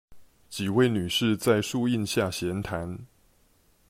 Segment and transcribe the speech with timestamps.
[0.49, 3.05] 幾位女士在樹陰下閒談